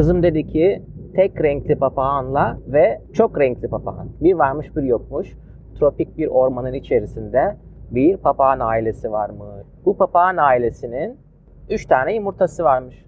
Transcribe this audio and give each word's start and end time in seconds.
Kızım 0.00 0.22
dedi 0.22 0.46
ki 0.46 0.82
tek 1.14 1.42
renkli 1.42 1.76
papağanla 1.76 2.58
ve 2.66 3.00
çok 3.12 3.40
renkli 3.40 3.68
papağan. 3.68 4.08
Bir 4.20 4.34
varmış 4.34 4.76
bir 4.76 4.82
yokmuş. 4.82 5.36
Tropik 5.78 6.18
bir 6.18 6.26
ormanın 6.26 6.72
içerisinde 6.72 7.56
bir 7.90 8.16
papağan 8.16 8.60
ailesi 8.60 9.12
varmış. 9.12 9.66
Bu 9.84 9.96
papağan 9.96 10.36
ailesinin 10.36 11.18
3 11.70 11.86
tane 11.86 12.14
yumurtası 12.14 12.64
varmış. 12.64 13.04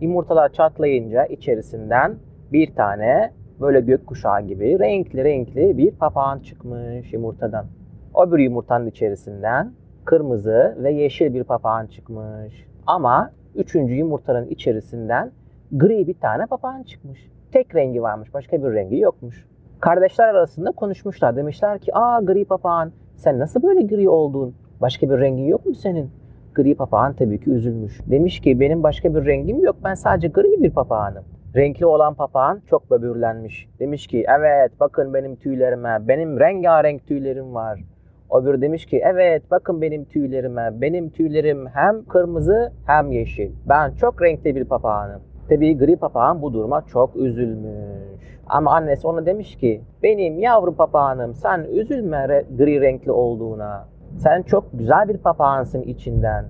Yumurtalar 0.00 0.52
çatlayınca 0.52 1.24
içerisinden 1.24 2.16
bir 2.52 2.74
tane 2.74 3.32
böyle 3.60 3.80
gökkuşağı 3.80 4.42
gibi 4.42 4.78
renkli 4.78 5.24
renkli 5.24 5.78
bir 5.78 5.90
papağan 5.90 6.38
çıkmış 6.38 7.12
yumurtadan. 7.12 7.66
O 8.14 8.32
bir 8.32 8.38
yumurtanın 8.38 8.86
içerisinden 8.86 9.72
kırmızı 10.04 10.76
ve 10.78 10.92
yeşil 10.92 11.34
bir 11.34 11.44
papağan 11.44 11.86
çıkmış. 11.86 12.66
Ama 12.86 13.30
üçüncü 13.54 13.94
yumurtanın 13.94 14.46
içerisinden 14.46 15.32
gri 15.72 16.06
bir 16.06 16.14
tane 16.14 16.46
papağan 16.46 16.82
çıkmış. 16.82 17.30
Tek 17.52 17.74
rengi 17.74 18.02
varmış, 18.02 18.34
başka 18.34 18.62
bir 18.62 18.74
rengi 18.74 18.98
yokmuş. 18.98 19.46
Kardeşler 19.80 20.28
arasında 20.28 20.70
konuşmuşlar. 20.70 21.36
Demişler 21.36 21.78
ki, 21.78 21.94
aa 21.94 22.20
gri 22.20 22.44
papağan 22.44 22.92
sen 23.16 23.38
nasıl 23.38 23.62
böyle 23.62 23.82
gri 23.82 24.08
oldun? 24.08 24.54
Başka 24.80 25.10
bir 25.10 25.18
rengin 25.20 25.44
yok 25.44 25.66
mu 25.66 25.74
senin? 25.74 26.10
Gri 26.54 26.74
papağan 26.74 27.12
tabii 27.12 27.40
ki 27.40 27.50
üzülmüş. 27.50 28.00
Demiş 28.06 28.40
ki 28.40 28.60
benim 28.60 28.82
başka 28.82 29.14
bir 29.14 29.26
rengim 29.26 29.60
yok. 29.60 29.76
Ben 29.84 29.94
sadece 29.94 30.28
gri 30.28 30.62
bir 30.62 30.70
papağanım. 30.70 31.24
Renkli 31.56 31.86
olan 31.86 32.14
papağan 32.14 32.60
çok 32.66 32.90
böbürlenmiş. 32.90 33.68
Demiş 33.80 34.06
ki 34.06 34.24
evet 34.38 34.72
bakın 34.80 35.14
benim 35.14 35.36
tüylerime. 35.36 35.98
Benim 36.08 36.40
rengarenk 36.40 37.06
tüylerim 37.06 37.54
var. 37.54 37.84
Öbürü 38.40 38.60
demiş 38.60 38.86
ki 38.86 39.02
evet 39.04 39.42
bakın 39.50 39.82
benim 39.82 40.04
tüylerime. 40.04 40.70
Benim 40.80 41.10
tüylerim 41.10 41.66
hem 41.66 42.04
kırmızı 42.04 42.72
hem 42.86 43.12
yeşil. 43.12 43.50
Ben 43.68 43.94
çok 43.94 44.22
renkli 44.22 44.56
bir 44.56 44.64
papağanım. 44.64 45.31
Tabii 45.48 45.78
gri 45.78 45.96
papağan 45.96 46.42
bu 46.42 46.52
duruma 46.52 46.82
çok 46.86 47.16
üzülmüş. 47.16 48.12
Ama 48.46 48.74
annesi 48.74 49.06
ona 49.06 49.26
demiş 49.26 49.56
ki 49.56 49.80
benim 50.02 50.38
yavru 50.38 50.74
papağanım 50.76 51.34
sen 51.34 51.66
üzülme 51.70 52.16
re- 52.16 52.56
gri 52.56 52.80
renkli 52.80 53.12
olduğuna. 53.12 53.88
Sen 54.16 54.42
çok 54.42 54.64
güzel 54.72 55.08
bir 55.08 55.18
papağansın 55.18 55.82
içinden. 55.82 56.44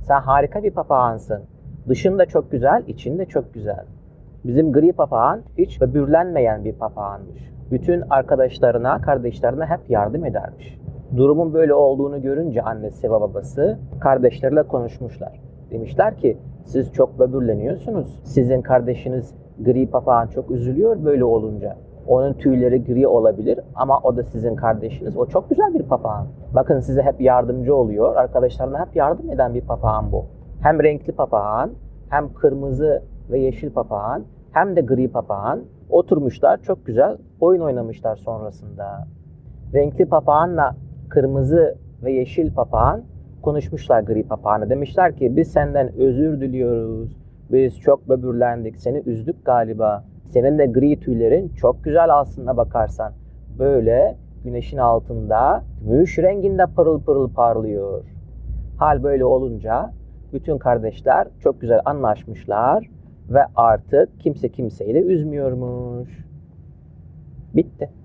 Sen 0.00 0.20
harika 0.20 0.62
bir 0.62 0.70
papağansın. 0.70 1.42
Dışın 1.88 2.18
da 2.18 2.26
çok 2.26 2.50
güzel, 2.50 2.82
için 2.86 3.18
de 3.18 3.26
çok 3.26 3.54
güzel. 3.54 3.84
Bizim 4.44 4.72
gri 4.72 4.92
papağan 4.92 5.42
hiç 5.58 5.80
böbürlenmeyen 5.80 6.64
bir 6.64 6.72
papağanmış. 6.72 7.50
Bütün 7.70 8.02
arkadaşlarına, 8.10 9.00
kardeşlerine 9.00 9.64
hep 9.64 9.80
yardım 9.90 10.24
edermiş. 10.24 10.78
Durumun 11.16 11.54
böyle 11.54 11.74
olduğunu 11.74 12.22
görünce 12.22 12.62
annesi 12.62 13.08
ve 13.08 13.10
babası 13.10 13.78
kardeşleriyle 14.00 14.62
konuşmuşlar. 14.62 15.40
Demişler 15.72 16.16
ki 16.16 16.38
siz 16.64 16.92
çok 16.92 17.18
böbürleniyorsunuz. 17.18 18.20
Sizin 18.24 18.62
kardeşiniz 18.62 19.34
gri 19.58 19.90
papağan 19.90 20.26
çok 20.26 20.50
üzülüyor 20.50 21.04
böyle 21.04 21.24
olunca. 21.24 21.76
Onun 22.06 22.32
tüyleri 22.32 22.84
gri 22.84 23.06
olabilir 23.06 23.60
ama 23.74 24.00
o 24.00 24.16
da 24.16 24.22
sizin 24.22 24.56
kardeşiniz. 24.56 25.16
O 25.16 25.26
çok 25.26 25.50
güzel 25.50 25.74
bir 25.74 25.82
papağan. 25.82 26.26
Bakın 26.54 26.80
size 26.80 27.02
hep 27.02 27.20
yardımcı 27.20 27.74
oluyor. 27.74 28.16
Arkadaşlarına 28.16 28.86
hep 28.86 28.96
yardım 28.96 29.30
eden 29.30 29.54
bir 29.54 29.60
papağan 29.60 30.12
bu. 30.12 30.26
Hem 30.62 30.82
renkli 30.82 31.12
papağan, 31.12 31.70
hem 32.08 32.32
kırmızı 32.32 33.02
ve 33.30 33.38
yeşil 33.38 33.70
papağan, 33.70 34.24
hem 34.52 34.76
de 34.76 34.80
gri 34.80 35.08
papağan. 35.08 35.60
Oturmuşlar 35.90 36.62
çok 36.62 36.86
güzel 36.86 37.16
oyun 37.40 37.60
oynamışlar 37.60 38.16
sonrasında. 38.16 39.06
Renkli 39.74 40.06
papağanla 40.06 40.76
kırmızı 41.08 41.74
ve 42.02 42.12
yeşil 42.12 42.54
papağan 42.54 43.02
konuşmuşlar 43.42 44.00
gri 44.00 44.22
papağana. 44.22 44.70
Demişler 44.70 45.16
ki 45.16 45.36
biz 45.36 45.52
senden 45.52 45.96
özür 45.96 46.40
diliyoruz. 46.40 47.16
Biz 47.52 47.80
çok 47.80 48.08
böbürlendik. 48.08 48.76
Seni 48.76 48.98
üzdük 48.98 49.44
galiba. 49.44 50.04
Senin 50.30 50.58
de 50.58 50.66
gri 50.66 51.00
tüylerin 51.00 51.48
çok 51.48 51.84
güzel 51.84 52.18
aslında 52.18 52.56
bakarsan. 52.56 53.12
Böyle 53.58 54.16
güneşin 54.44 54.78
altında 54.78 55.64
gümüş 55.86 56.18
renginde 56.18 56.66
pırıl 56.76 57.00
pırıl 57.00 57.32
parlıyor. 57.32 58.04
Hal 58.78 59.02
böyle 59.02 59.24
olunca 59.24 59.92
bütün 60.32 60.58
kardeşler 60.58 61.28
çok 61.40 61.60
güzel 61.60 61.80
anlaşmışlar 61.84 62.90
ve 63.30 63.40
artık 63.56 64.20
kimse 64.20 64.48
kimseyi 64.48 64.94
de 64.94 65.00
üzmüyormuş. 65.00 66.26
Bitti. 67.54 68.01